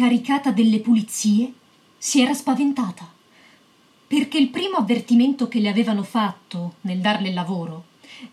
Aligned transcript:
incaricata 0.00 0.50
delle 0.50 0.80
pulizie 0.80 1.52
si 1.98 2.22
era 2.22 2.32
spaventata, 2.32 3.06
perché 4.06 4.38
il 4.38 4.48
primo 4.48 4.76
avvertimento 4.76 5.46
che 5.46 5.60
le 5.60 5.68
avevano 5.68 6.02
fatto 6.02 6.76
nel 6.82 7.00
darle 7.00 7.28
il 7.28 7.34
lavoro 7.34 7.84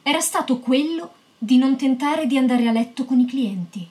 era 0.02 0.22
stato 0.22 0.60
quello 0.60 1.14
di 1.38 1.58
non 1.58 1.76
tentare 1.76 2.26
di 2.26 2.38
andare 2.38 2.70
a 2.70 2.72
letto 2.72 3.04
con 3.04 3.20
i 3.20 3.26
clienti. 3.26 3.86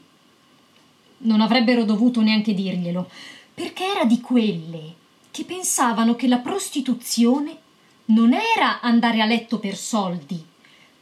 Non 1.18 1.42
avrebbero 1.42 1.84
dovuto 1.84 2.22
neanche 2.22 2.54
dirglielo, 2.54 3.10
perché 3.52 3.84
era 3.84 4.04
di 4.06 4.20
quelle 4.22 4.94
che 5.30 5.44
pensavano 5.44 6.16
che 6.16 6.28
la 6.28 6.38
prostituzione 6.38 7.58
non 8.06 8.32
era 8.32 8.80
andare 8.80 9.20
a 9.20 9.26
letto 9.26 9.58
per 9.58 9.76
soldi, 9.76 10.42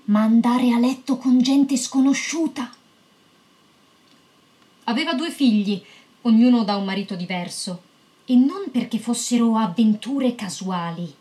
ma 0.07 0.23
andare 0.23 0.73
a 0.73 0.79
letto 0.81 1.19
con 1.19 1.41
gente 1.41 1.77
sconosciuta. 1.77 2.69
Aveva 4.85 5.15
due 5.15 5.31
figli, 5.31 5.81
ognuno 6.27 6.65
da 6.65 6.77
un 6.77 6.85
marito 6.85 7.15
diverso, 7.15 7.83
e 8.27 8.35
non 8.37 8.71
perché 8.71 8.99
fossero 8.99 9.57
avventure 9.57 10.35
casuali, 10.35 11.13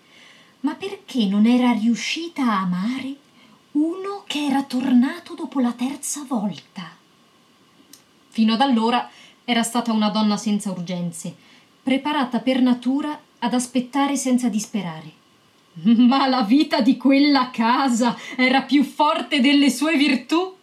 ma 0.62 0.76
perché 0.76 1.26
non 1.26 1.46
era 1.46 1.72
riuscita 1.72 2.44
a 2.44 2.62
amare 2.62 3.16
uno 3.74 4.24
che 4.26 4.46
era 4.46 4.64
tornato 4.64 5.34
dopo 5.34 5.60
la 5.60 5.74
terza 5.74 6.24
volta. 6.28 6.96
Fino 8.30 8.54
ad 8.54 8.62
allora 8.62 9.10
era 9.44 9.64
stata 9.64 9.92
una 9.92 10.10
donna 10.10 10.38
senza 10.38 10.72
urgenze, 10.72 11.36
preparata 11.84 12.40
per 12.40 12.62
natura 12.62 13.20
ad 13.40 13.54
aspettare 13.54 14.16
senza 14.16 14.48
disperare. 14.48 15.22
Ma 15.84 16.28
la 16.28 16.44
vita 16.44 16.80
di 16.80 16.96
quella 16.96 17.50
casa 17.52 18.16
era 18.38 18.62
più 18.62 18.84
forte 18.84 19.42
delle 19.42 19.70
sue 19.70 19.98
virtù. 19.98 20.56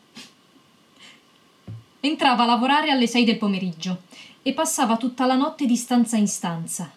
Entrava 2.01 2.45
a 2.45 2.47
lavorare 2.47 2.91
alle 2.91 3.07
sei 3.07 3.25
del 3.25 3.36
pomeriggio 3.36 4.09
e 4.42 4.52
passava 4.52 4.96
tutta 4.96 5.27
la 5.27 5.34
notte 5.36 5.66
di 5.66 5.77
stanza 5.77 6.16
in 6.16 6.28
stanza, 6.28 6.91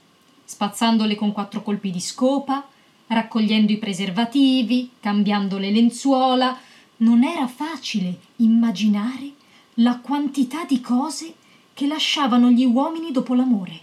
spazzandole 0.43 1.15
con 1.15 1.31
quattro 1.31 1.61
colpi 1.61 1.91
di 1.91 1.99
scopa, 1.99 2.67
raccogliendo 3.07 3.71
i 3.71 3.77
preservativi, 3.77 4.91
cambiando 4.99 5.57
le 5.57 5.71
lenzuola. 5.71 6.57
Non 6.97 7.23
era 7.23 7.47
facile 7.47 8.19
immaginare 8.37 9.31
la 9.75 9.99
quantità 9.99 10.63
di 10.63 10.79
cose 10.79 11.35
che 11.73 11.87
lasciavano 11.87 12.49
gli 12.49 12.65
uomini 12.65 13.11
dopo 13.11 13.33
l'amore. 13.33 13.79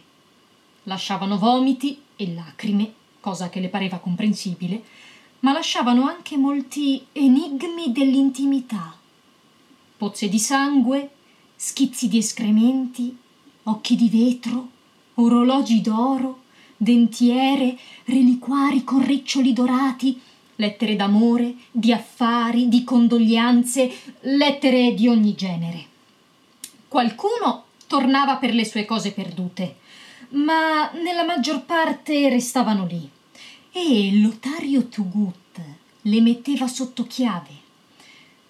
Lasciavano 0.85 1.37
vomiti 1.37 2.01
e 2.17 2.33
lacrime, 2.33 2.93
cosa 3.21 3.51
che 3.51 3.61
le 3.61 3.69
pareva 3.69 3.99
comprensibile, 3.99 4.83
ma 5.41 5.53
lasciavano 5.53 6.07
anche 6.07 6.37
molti 6.37 7.05
enigmi 7.13 7.93
dell'intimità. 7.93 8.95
Pozze 9.97 10.29
di 10.29 10.39
sangue, 10.39 11.11
schizzi 11.57 12.09
di 12.09 12.19
escrementi, 12.19 13.17
occhi 13.71 13.97
di 13.97 14.09
vetro, 14.09 14.69
orologi 15.15 15.81
d'oro, 15.81 16.43
dentiere, 16.77 17.79
reliquari 18.05 18.85
con 18.85 19.05
riccioli 19.05 19.53
dorati, 19.53 20.21
lettere 20.57 20.97
d'amore, 20.97 21.55
di 21.71 21.93
affari, 21.93 22.69
di 22.69 22.85
condoglianze, 22.85 23.91
lettere 24.21 24.95
di 24.95 25.09
ogni 25.09 25.35
genere. 25.35 25.87
Qualcuno 26.89 27.65
tornava 27.87 28.37
per 28.37 28.55
le 28.55 28.65
sue 28.65 28.85
cose 28.85 29.13
perdute, 29.13 29.77
ma 30.31 30.91
nella 30.93 31.25
maggior 31.25 31.65
parte 31.65 32.29
restavano 32.29 32.87
lì. 32.87 33.09
E 33.73 34.21
Lotario 34.21 34.89
Tugut 34.89 35.61
le 36.03 36.21
metteva 36.21 36.67
sotto 36.67 37.07
chiave, 37.07 37.51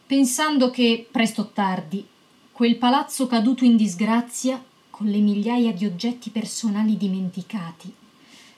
pensando 0.06 0.70
che, 0.70 1.06
presto 1.10 1.42
o 1.42 1.50
tardi, 1.52 2.06
quel 2.52 2.76
palazzo 2.76 3.26
caduto 3.26 3.64
in 3.64 3.76
disgrazia, 3.76 4.62
con 5.00 5.08
le 5.08 5.20
migliaia 5.20 5.72
di 5.72 5.86
oggetti 5.86 6.28
personali 6.28 6.98
dimenticati, 6.98 7.90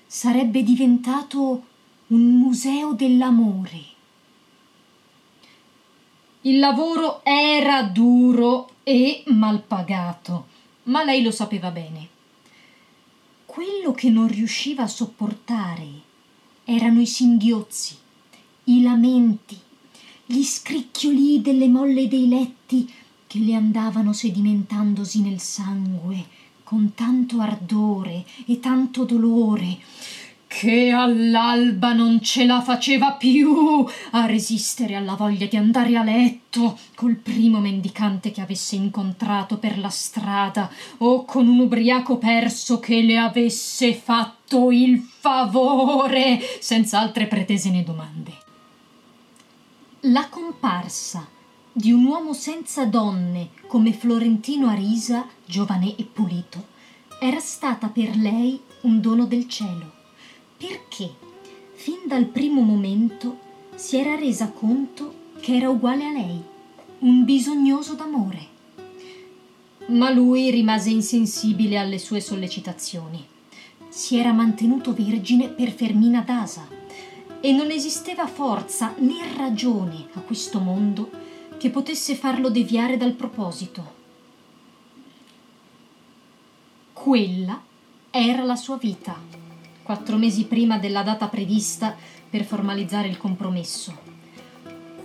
sarebbe 0.04 0.64
diventato 0.64 1.62
un 2.08 2.36
museo 2.36 2.94
dell'amore. 2.94 3.80
Il 6.40 6.58
lavoro 6.58 7.24
era 7.24 7.84
duro 7.84 8.70
e 8.82 9.22
mal 9.26 9.62
pagato, 9.62 10.46
ma 10.84 11.04
lei 11.04 11.22
lo 11.22 11.30
sapeva 11.30 11.70
bene. 11.70 12.08
Quello 13.46 13.92
che 13.92 14.10
non 14.10 14.26
riusciva 14.26 14.82
a 14.82 14.88
sopportare 14.88 15.86
erano 16.64 17.00
i 17.00 17.06
singhiozzi, 17.06 17.96
i 18.64 18.82
lamenti, 18.82 19.56
gli 20.26 20.42
scricchioli 20.42 21.40
delle 21.40 21.68
molle 21.68 22.08
dei 22.08 22.26
letti 22.26 22.92
che 23.32 23.38
le 23.38 23.54
andavano 23.54 24.12
sedimentandosi 24.12 25.22
nel 25.22 25.40
sangue 25.40 26.22
con 26.62 26.92
tanto 26.94 27.40
ardore 27.40 28.26
e 28.46 28.60
tanto 28.60 29.04
dolore 29.04 29.78
che 30.46 30.90
all'alba 30.90 31.94
non 31.94 32.20
ce 32.20 32.44
la 32.44 32.60
faceva 32.60 33.12
più 33.12 33.86
a 34.10 34.26
resistere 34.26 34.96
alla 34.96 35.14
voglia 35.14 35.46
di 35.46 35.56
andare 35.56 35.96
a 35.96 36.02
letto 36.02 36.78
col 36.94 37.14
primo 37.14 37.58
mendicante 37.58 38.32
che 38.32 38.42
avesse 38.42 38.76
incontrato 38.76 39.56
per 39.56 39.78
la 39.78 39.88
strada 39.88 40.70
o 40.98 41.24
con 41.24 41.48
un 41.48 41.60
ubriaco 41.60 42.18
perso 42.18 42.80
che 42.80 43.00
le 43.00 43.16
avesse 43.16 43.94
fatto 43.94 44.70
il 44.70 44.98
favore 45.00 46.38
senza 46.60 46.98
altre 47.00 47.26
pretese 47.28 47.70
né 47.70 47.82
domande. 47.82 48.32
La 50.00 50.28
comparsa 50.28 51.31
di 51.72 51.90
un 51.90 52.04
uomo 52.04 52.34
senza 52.34 52.84
donne 52.84 53.48
come 53.66 53.94
Florentino 53.94 54.68
Arisa, 54.68 55.26
giovane 55.46 55.96
e 55.96 56.04
pulito, 56.04 56.66
era 57.18 57.40
stata 57.40 57.88
per 57.88 58.14
lei 58.14 58.60
un 58.82 59.00
dono 59.00 59.24
del 59.24 59.48
cielo, 59.48 59.90
perché 60.56 61.10
fin 61.72 62.00
dal 62.06 62.26
primo 62.26 62.60
momento 62.60 63.38
si 63.74 63.96
era 63.96 64.16
resa 64.16 64.50
conto 64.50 65.30
che 65.40 65.56
era 65.56 65.70
uguale 65.70 66.04
a 66.04 66.12
lei, 66.12 66.42
un 66.98 67.24
bisognoso 67.24 67.94
d'amore. 67.94 68.50
Ma 69.86 70.10
lui 70.10 70.50
rimase 70.50 70.90
insensibile 70.90 71.78
alle 71.78 71.98
sue 71.98 72.20
sollecitazioni. 72.20 73.24
Si 73.88 74.16
era 74.16 74.32
mantenuto 74.32 74.92
vergine 74.92 75.48
per 75.48 75.72
Fermina 75.72 76.20
Dasa 76.20 76.66
e 77.40 77.52
non 77.52 77.70
esisteva 77.70 78.26
forza 78.26 78.94
né 78.98 79.16
ragione 79.36 80.06
a 80.12 80.20
questo 80.20 80.60
mondo 80.60 81.21
che 81.62 81.70
potesse 81.70 82.16
farlo 82.16 82.50
deviare 82.50 82.96
dal 82.96 83.12
proposito. 83.12 83.94
Quella 86.92 87.62
era 88.10 88.42
la 88.42 88.56
sua 88.56 88.78
vita, 88.78 89.16
quattro 89.84 90.16
mesi 90.16 90.46
prima 90.46 90.78
della 90.78 91.04
data 91.04 91.28
prevista 91.28 91.94
per 92.28 92.42
formalizzare 92.42 93.06
il 93.06 93.16
compromesso. 93.16 93.96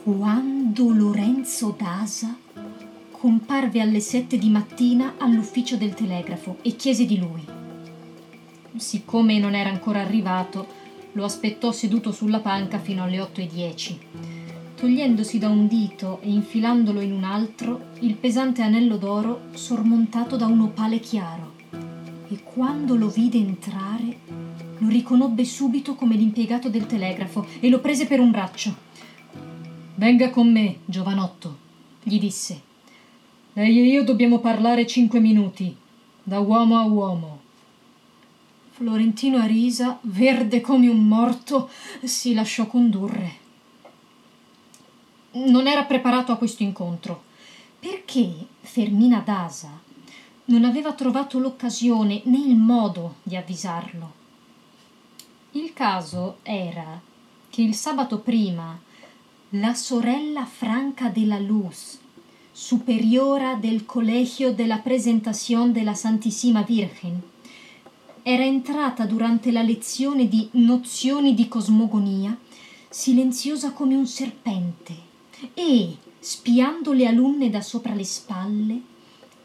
Quando 0.01 0.89
Lorenzo 0.89 1.75
Dasa 1.77 2.35
comparve 3.11 3.79
alle 3.79 3.99
sette 3.99 4.39
di 4.39 4.49
mattina 4.49 5.13
all'ufficio 5.19 5.77
del 5.77 5.93
telegrafo 5.93 6.57
e 6.63 6.75
chiese 6.75 7.05
di 7.05 7.19
lui. 7.19 7.45
Siccome 8.77 9.37
non 9.37 9.53
era 9.53 9.69
ancora 9.69 10.01
arrivato, 10.01 10.65
lo 11.11 11.23
aspettò 11.23 11.71
seduto 11.71 12.11
sulla 12.11 12.39
panca 12.39 12.79
fino 12.79 13.03
alle 13.03 13.19
otto 13.19 13.41
e 13.41 13.47
dieci 13.47 14.36
togliendosi 14.77 15.39
da 15.39 15.49
un 15.49 15.67
dito 15.67 16.19
e 16.21 16.29
infilandolo 16.29 17.01
in 17.01 17.11
un 17.11 17.23
altro 17.23 17.87
il 18.01 18.13
pesante 18.13 18.61
anello 18.61 18.97
d'oro 18.97 19.47
sormontato 19.53 20.37
da 20.37 20.45
un 20.45 20.59
opale 20.59 20.99
chiaro. 20.99 21.55
E 22.29 22.43
quando 22.43 22.95
lo 22.95 23.09
vide 23.09 23.39
entrare, 23.39 24.19
lo 24.77 24.87
riconobbe 24.87 25.43
subito 25.45 25.95
come 25.95 26.15
l'impiegato 26.15 26.69
del 26.69 26.85
telegrafo 26.85 27.47
e 27.59 27.69
lo 27.69 27.79
prese 27.79 28.05
per 28.05 28.19
un 28.19 28.29
braccio. 28.29 28.75
Venga 29.95 30.29
con 30.29 30.51
me, 30.51 30.77
giovanotto, 30.85 31.57
gli 32.03 32.19
disse. 32.19 32.61
Lei 33.53 33.79
e 33.79 33.83
io 33.83 34.03
dobbiamo 34.03 34.37
parlare 34.37 34.85
cinque 34.85 35.19
minuti, 35.19 35.75
da 36.21 36.39
uomo 36.39 36.77
a 36.77 36.85
uomo. 36.85 37.39
Florentino 38.73 39.39
Arisa, 39.39 39.97
verde 40.01 40.61
come 40.61 40.87
un 40.87 41.07
morto, 41.07 41.67
si 42.03 42.35
lasciò 42.35 42.67
condurre 42.67 43.45
non 45.31 45.67
era 45.67 45.83
preparato 45.83 46.31
a 46.31 46.37
questo 46.37 46.63
incontro, 46.63 47.23
perché 47.79 48.33
Fermina 48.61 49.19
Dasa 49.19 49.79
non 50.45 50.63
aveva 50.63 50.93
trovato 50.93 51.39
l'occasione 51.39 52.21
né 52.25 52.37
il 52.37 52.55
modo 52.55 53.15
di 53.23 53.35
avvisarlo. 53.35 54.13
Il 55.51 55.73
caso 55.73 56.37
era 56.43 56.99
che 57.49 57.61
il 57.61 57.73
sabato 57.73 58.19
prima 58.19 58.79
la 59.51 59.73
sorella 59.73 60.45
Franca 60.45 61.09
della 61.09 61.39
Luz, 61.39 61.99
superiora 62.51 63.55
del 63.55 63.85
della 64.55 64.79
Presentación 64.79 65.71
de 65.73 65.83
la 65.83 65.93
Santissima 65.93 66.63
Virgen, 66.63 67.21
era 68.23 68.43
entrata 68.43 69.05
durante 69.05 69.51
la 69.51 69.61
lezione 69.61 70.27
di 70.27 70.49
nozioni 70.53 71.33
di 71.33 71.47
cosmogonia 71.47 72.37
silenziosa 72.89 73.71
come 73.71 73.95
un 73.95 74.05
serpente 74.05 75.06
e, 75.53 75.95
spiando 76.19 76.93
le 76.93 77.07
alunne 77.07 77.49
da 77.49 77.61
sopra 77.61 77.93
le 77.93 78.03
spalle, 78.03 78.81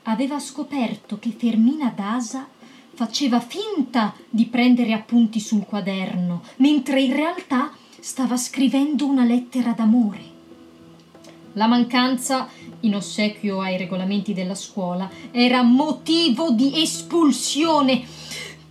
aveva 0.05 0.39
scoperto 0.39 1.19
che 1.19 1.31
Fermina 1.31 1.93
Dasa 1.95 2.49
faceva 2.95 3.41
finta 3.41 4.15
di 4.29 4.47
prendere 4.47 4.93
appunti 4.93 5.41
sul 5.41 5.65
quaderno, 5.65 6.43
mentre 6.57 7.01
in 7.01 7.15
realtà 7.15 7.73
stava 8.01 8.37
scrivendo 8.37 9.07
una 9.07 9.25
lettera 9.25 9.73
d'amore. 9.73 10.31
La 11.55 11.67
mancanza, 11.67 12.49
in 12.81 12.95
ossequio 12.95 13.61
ai 13.61 13.77
regolamenti 13.77 14.33
della 14.33 14.55
scuola, 14.55 15.11
era 15.31 15.63
motivo 15.63 16.51
di 16.51 16.81
espulsione. 16.81 18.03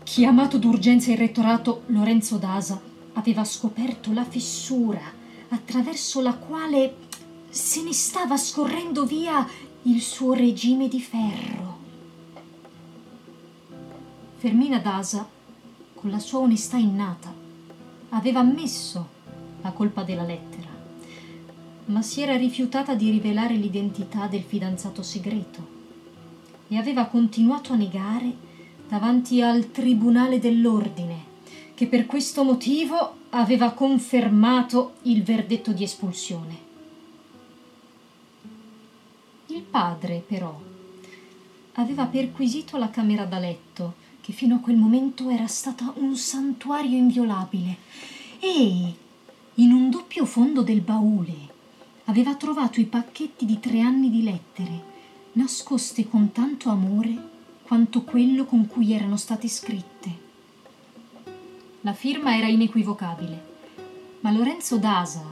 Chiamato 0.04 0.58
d'urgenza 0.58 1.12
il 1.12 1.18
rettorato, 1.18 1.84
Lorenzo 1.88 2.38
Dasa 2.38 2.82
aveva 3.14 3.44
scoperto 3.44 4.12
la 4.12 4.26
fessura 4.26 5.02
attraverso 5.50 6.22
la 6.22 6.34
quale 6.34 6.96
se 7.52 7.84
ne 7.84 7.92
stava 7.92 8.38
scorrendo 8.38 9.06
via 9.06 9.46
il 9.84 10.02
suo 10.02 10.34
regime 10.34 10.88
di 10.88 11.02
ferro. 11.02 11.80
Fermina 14.38 14.80
Dasa, 14.80 15.28
con 15.94 16.10
la 16.10 16.20
sua 16.20 16.40
onestà 16.40 16.78
innata, 16.78 17.32
aveva 18.10 18.40
ammesso 18.40 19.20
la 19.62 19.72
colpa 19.72 20.04
della 20.04 20.24
lettera, 20.24 20.70
ma 21.86 22.02
si 22.02 22.22
era 22.22 22.38
rifiutata 22.38 22.96
di 22.96 23.12
rivelare 23.12 23.56
l'identità 23.56 24.28
del 24.28 24.44
fidanzato 24.44 25.04
segreto 25.04 25.80
e 26.70 26.78
aveva 26.78 27.06
continuato 27.08 27.74
a 27.74 27.76
negare 27.76 28.34
davanti 28.88 29.42
al 29.42 29.72
Tribunale 29.72 30.40
dell'Ordine, 30.40 31.30
che 31.74 31.88
per 31.88 32.06
questo 32.06 32.46
motivo 32.46 33.16
aveva 33.32 33.72
confermato 33.72 34.94
il 35.04 35.22
verdetto 35.24 35.74
di 35.74 35.84
espulsione. 35.84 36.70
Padre, 39.72 40.24
però, 40.28 40.60
aveva 41.74 42.06
perquisito 42.06 42.78
la 42.78 42.90
camera 42.90 43.26
da 43.26 43.40
letto 43.40 43.96
che 44.22 44.34
fino 44.34 44.56
a 44.56 44.60
quel 44.60 44.76
momento 44.76 45.30
era 45.30 45.48
stata 45.48 45.94
un 45.96 46.16
santuario 46.16 46.98
inviolabile, 46.98 47.78
e 48.40 48.94
in 49.56 49.72
un 49.72 49.90
doppio 49.90 50.26
fondo 50.26 50.62
del 50.62 50.82
baule 50.82 51.50
aveva 52.06 52.36
trovato 52.36 52.80
i 52.80 52.86
pacchetti 52.86 53.46
di 53.46 53.60
tre 53.60 53.80
anni 53.80 54.10
di 54.10 54.22
lettere, 54.22 54.90
nascoste 55.34 56.08
con 56.08 56.32
tanto 56.32 56.70
amore 56.70 57.30
quanto 57.64 58.04
quello 58.04 58.46
con 58.46 58.68
cui 58.68 58.94
erano 58.94 59.16
state 59.16 59.48
scritte. 59.48 60.30
La 61.82 61.94
firma 61.94 62.38
era 62.38 62.48
inequivocabile, 62.48 63.50
ma 64.20 64.32
Lorenzo 64.32 64.78
Dasa 64.78 65.24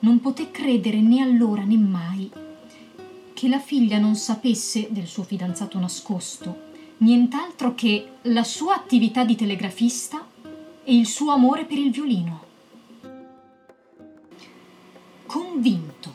non 0.00 0.20
poté 0.20 0.50
credere 0.50 1.00
né 1.00 1.20
allora 1.20 1.64
né 1.64 1.76
mai 1.76 2.30
che 3.40 3.48
la 3.48 3.58
figlia 3.58 3.96
non 3.96 4.16
sapesse 4.16 4.88
del 4.90 5.06
suo 5.06 5.22
fidanzato 5.22 5.78
nascosto 5.78 6.68
nient'altro 6.98 7.74
che 7.74 8.16
la 8.24 8.44
sua 8.44 8.74
attività 8.74 9.24
di 9.24 9.34
telegrafista 9.34 10.28
e 10.84 10.94
il 10.94 11.06
suo 11.06 11.30
amore 11.32 11.64
per 11.64 11.78
il 11.78 11.90
violino. 11.90 12.44
Convinto 15.24 16.14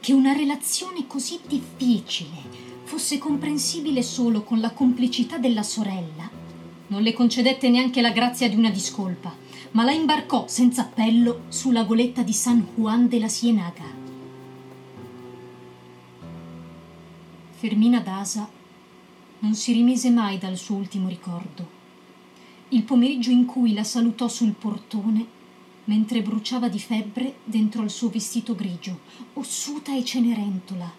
che 0.00 0.12
una 0.12 0.32
relazione 0.32 1.06
così 1.06 1.38
difficile 1.46 2.38
fosse 2.82 3.18
comprensibile 3.18 4.02
solo 4.02 4.42
con 4.42 4.58
la 4.58 4.72
complicità 4.72 5.38
della 5.38 5.62
sorella, 5.62 6.28
non 6.88 7.02
le 7.02 7.12
concedette 7.12 7.68
neanche 7.68 8.00
la 8.00 8.10
grazia 8.10 8.48
di 8.48 8.56
una 8.56 8.70
discolpa, 8.70 9.32
ma 9.70 9.84
la 9.84 9.92
imbarcò 9.92 10.46
senza 10.48 10.80
appello 10.82 11.42
sulla 11.50 11.84
goletta 11.84 12.22
di 12.22 12.32
San 12.32 12.66
Juan 12.74 13.06
de 13.06 13.20
la 13.20 13.28
Sienaga. 13.28 14.03
Fermina 17.64 18.00
Dasa 18.00 18.46
non 19.38 19.54
si 19.54 19.72
rimise 19.72 20.10
mai 20.10 20.36
dal 20.36 20.58
suo 20.58 20.76
ultimo 20.76 21.08
ricordo. 21.08 21.66
Il 22.68 22.82
pomeriggio 22.82 23.30
in 23.30 23.46
cui 23.46 23.72
la 23.72 23.84
salutò 23.84 24.28
sul 24.28 24.52
portone, 24.52 25.24
mentre 25.84 26.20
bruciava 26.20 26.68
di 26.68 26.78
febbre 26.78 27.36
dentro 27.42 27.80
al 27.80 27.88
suo 27.88 28.10
vestito 28.10 28.54
grigio, 28.54 29.00
ossuta 29.32 29.96
e 29.96 30.04
cenerentola, 30.04 30.92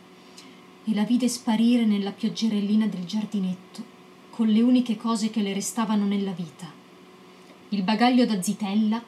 e 0.86 0.94
la 0.96 1.04
vide 1.04 1.28
sparire 1.28 1.86
nella 1.86 2.12
pioggerellina 2.12 2.88
del 2.88 3.06
giardinetto, 3.06 3.84
con 4.32 4.48
le 4.48 4.64
uniche 4.64 4.98
cose 4.98 5.30
che 5.30 5.44
le 5.44 5.54
restavano 5.54 6.06
nella 6.06 6.32
vita. 6.32 6.66
Il 7.70 7.84
bagaglio 7.84 8.26
da 8.26 8.42
zitella 8.42 9.04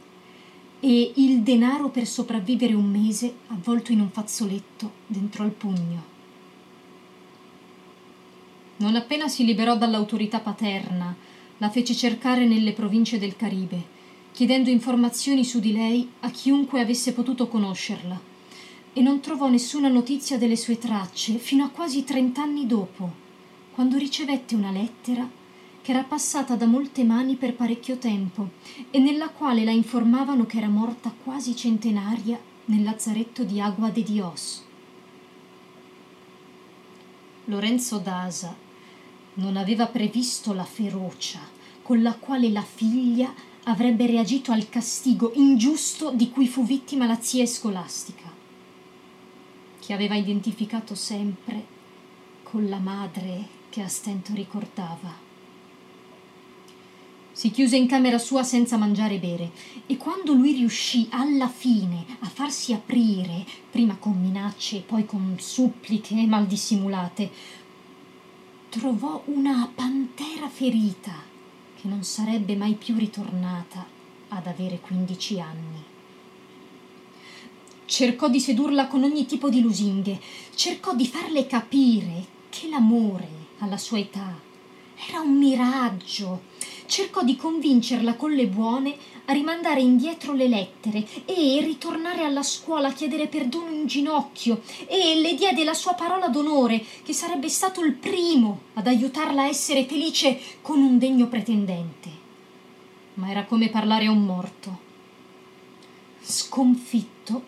e 0.79 1.11
il 1.15 1.41
denaro 1.41 1.89
per 1.89 2.05
sopravvivere 2.05 2.75
un 2.75 2.85
mese 2.87 3.33
avvolto 3.47 3.91
in 3.91 4.01
un 4.01 4.11
fazzoletto 4.11 4.91
dentro 5.07 5.41
al 5.41 5.49
pugno. 5.49 6.16
Non 8.79 8.95
appena 8.95 9.27
si 9.27 9.43
liberò 9.43 9.75
dall'autorità 9.75 10.39
paterna, 10.39 11.15
la 11.57 11.69
fece 11.71 11.95
cercare 11.95 12.45
nelle 12.45 12.73
province 12.73 13.17
del 13.17 13.35
Caribe, 13.35 13.95
chiedendo 14.31 14.69
informazioni 14.69 15.43
su 15.43 15.59
di 15.59 15.71
lei 15.71 16.07
a 16.19 16.29
chiunque 16.29 16.79
avesse 16.79 17.13
potuto 17.13 17.47
conoscerla, 17.47 18.21
e 18.93 19.01
non 19.01 19.19
trovò 19.19 19.47
nessuna 19.49 19.87
notizia 19.87 20.37
delle 20.37 20.55
sue 20.55 20.77
tracce 20.77 21.39
fino 21.39 21.63
a 21.63 21.69
quasi 21.69 22.03
trent'anni 22.03 22.67
dopo, 22.67 23.11
quando 23.73 23.97
ricevette 23.97 24.53
una 24.53 24.69
lettera 24.69 25.27
che 25.81 25.91
era 25.91 26.03
passata 26.03 26.55
da 26.55 26.67
molte 26.67 27.03
mani 27.03 27.35
per 27.35 27.55
parecchio 27.55 27.97
tempo 27.97 28.49
e 28.91 28.99
nella 28.99 29.29
quale 29.29 29.63
la 29.63 29.71
informavano 29.71 30.45
che 30.45 30.57
era 30.57 30.67
morta 30.67 31.11
quasi 31.23 31.55
centenaria 31.55 32.39
nel 32.65 32.83
lazzaretto 32.83 33.43
di 33.43 33.59
Agua 33.59 33.89
de 33.89 34.03
Dios. 34.03 34.65
Lorenzo 37.45 37.97
Dasa 37.97 38.65
non 39.37 39.57
aveva 39.57 39.87
previsto 39.87 40.53
la 40.53 40.63
ferocia 40.63 41.39
con 41.81 42.01
la 42.01 42.13
quale 42.13 42.49
la 42.49 42.63
figlia 42.63 43.33
avrebbe 43.63 44.05
reagito 44.05 44.51
al 44.51 44.69
castigo 44.69 45.31
ingiusto 45.35 46.11
di 46.11 46.29
cui 46.29 46.47
fu 46.47 46.65
vittima 46.65 47.05
la 47.05 47.19
zia 47.19 47.45
scolastica, 47.45 48.31
che 49.79 49.93
aveva 49.93 50.15
identificato 50.15 50.95
sempre 50.95 51.65
con 52.43 52.67
la 52.67 52.79
madre 52.79 53.47
che 53.69 53.81
a 53.81 53.87
stento 53.87 54.33
ricordava. 54.33 55.25
Si 57.31 57.51
chiuse 57.51 57.77
in 57.77 57.87
camera 57.87 58.17
sua 58.17 58.43
senza 58.43 58.77
mangiare 58.77 59.15
e 59.15 59.19
bere 59.19 59.51
e 59.85 59.95
quando 59.95 60.33
lui 60.33 60.53
riuscì 60.53 61.07
alla 61.11 61.47
fine 61.47 62.05
a 62.19 62.27
farsi 62.27 62.73
aprire, 62.73 63.45
prima 63.69 63.95
con 63.97 64.19
minacce 64.19 64.77
e 64.77 64.81
poi 64.81 65.05
con 65.05 65.35
suppliche 65.37 66.15
mal 66.25 66.47
dissimulate, 66.47 67.29
trovò 68.69 69.21
una 69.25 69.71
pantera 69.73 70.49
ferita 70.49 71.13
che 71.79 71.87
non 71.87 72.03
sarebbe 72.03 72.55
mai 72.55 72.73
più 72.73 72.95
ritornata 72.95 73.85
ad 74.29 74.47
avere 74.47 74.79
quindici 74.79 75.39
anni. 75.39 75.83
Cercò 77.85 78.27
di 78.27 78.39
sedurla 78.41 78.87
con 78.87 79.03
ogni 79.03 79.25
tipo 79.25 79.49
di 79.49 79.61
lusinghe, 79.61 80.19
cercò 80.55 80.93
di 80.93 81.07
farle 81.07 81.47
capire 81.47 82.25
che 82.49 82.67
l'amore 82.67 83.29
alla 83.59 83.77
sua 83.77 83.99
età 83.99 84.37
era 85.07 85.21
un 85.21 85.37
miraggio. 85.37 86.41
Cercò 86.87 87.21
di 87.21 87.35
convincerla 87.35 88.15
con 88.15 88.31
le 88.31 88.47
buone 88.47 88.95
a 89.25 89.33
rimandare 89.33 89.81
indietro 89.81 90.31
le 90.31 90.47
lettere 90.47 91.05
e 91.25 91.59
ritornare 91.61 92.23
alla 92.23 92.43
scuola 92.43 92.87
a 92.87 92.93
chiedere 92.93 93.27
perdono 93.27 93.71
in 93.71 93.87
ginocchio 93.87 94.61
e 94.87 95.19
le 95.19 95.35
diede 95.35 95.65
la 95.65 95.73
sua 95.73 95.95
parola 95.95 96.29
d'onore 96.29 96.81
che 97.03 97.11
sarebbe 97.11 97.49
stato 97.49 97.83
il 97.83 97.91
primo 97.91 98.61
ad 98.75 98.87
aiutarla 98.87 99.41
a 99.41 99.47
essere 99.47 99.83
felice 99.83 100.39
con 100.61 100.79
un 100.79 100.97
degno 100.97 101.27
pretendente. 101.27 102.09
Ma 103.15 103.31
era 103.31 103.43
come 103.43 103.67
parlare 103.67 104.05
a 104.05 104.11
un 104.11 104.23
morto. 104.23 104.79
Sconfitto, 106.21 107.43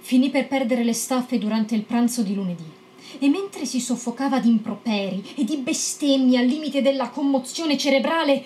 finì 0.00 0.30
per 0.30 0.48
perdere 0.48 0.82
le 0.82 0.94
staffe 0.94 1.36
durante 1.36 1.74
il 1.74 1.82
pranzo 1.82 2.22
di 2.22 2.34
lunedì 2.34 2.75
e 3.18 3.28
mentre 3.28 3.64
si 3.64 3.80
soffocava 3.80 4.38
di 4.38 4.48
improperi 4.48 5.32
e 5.34 5.44
di 5.44 5.56
bestemmie 5.56 6.38
al 6.38 6.46
limite 6.46 6.82
della 6.82 7.10
commozione 7.10 7.76
cerebrale, 7.76 8.44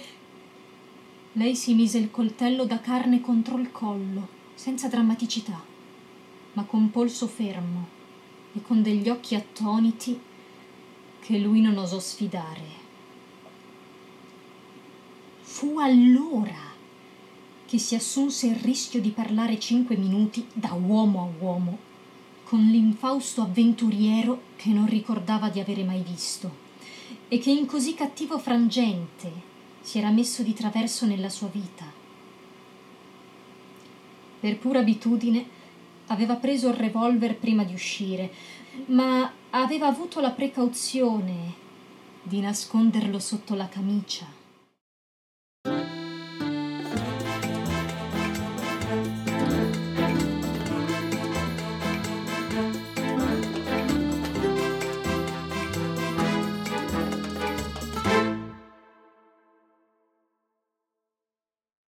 lei 1.35 1.55
si 1.55 1.75
mise 1.75 1.99
il 1.99 2.11
coltello 2.11 2.65
da 2.65 2.81
carne 2.81 3.21
contro 3.21 3.57
il 3.59 3.71
collo, 3.71 4.29
senza 4.55 4.89
drammaticità, 4.89 5.63
ma 6.55 6.65
con 6.65 6.91
polso 6.91 7.27
fermo 7.27 7.99
e 8.55 8.63
con 8.63 8.83
degli 8.83 9.09
occhi 9.09 9.35
attoniti 9.35 10.19
che 11.21 11.39
lui 11.39 11.61
non 11.61 11.77
osò 11.77 12.01
sfidare. 12.01 12.79
Fu 15.43 15.79
allora 15.79 16.69
che 17.67 17.79
si 17.79 17.95
assunse 17.95 18.49
il 18.49 18.57
rischio 18.57 19.01
di 19.01 19.11
parlare 19.11 19.59
cinque 19.61 19.97
minuti 19.97 20.45
da 20.53 20.73
uomo 20.73 21.21
a 21.21 21.45
uomo 21.45 21.89
con 22.51 22.67
l'infausto 22.67 23.43
avventuriero 23.43 24.41
che 24.57 24.71
non 24.71 24.89
ricordava 24.89 25.51
di 25.51 25.61
avere 25.61 25.85
mai 25.85 26.03
visto 26.03 26.51
e 27.29 27.39
che 27.39 27.53
in 27.53 27.65
così 27.65 27.95
cattivo 27.95 28.41
frangente 28.41 29.31
si 29.81 29.99
era 29.99 30.11
messo 30.11 30.43
di 30.43 30.53
traverso 30.53 31.07
nella 31.07 31.29
sua 31.29 31.47
vita. 31.47 31.85
Per 34.41 34.59
pura 34.59 34.81
abitudine 34.81 35.47
aveva 36.09 36.35
preso 36.35 36.67
il 36.71 36.75
revolver 36.75 37.37
prima 37.37 37.63
di 37.63 37.73
uscire, 37.73 38.33
ma 38.87 39.31
aveva 39.51 39.87
avuto 39.87 40.19
la 40.19 40.31
precauzione 40.31 41.55
di 42.21 42.41
nasconderlo 42.41 43.21
sotto 43.21 43.55
la 43.55 43.69
camicia 43.69 44.40